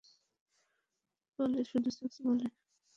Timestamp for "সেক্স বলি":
1.97-2.45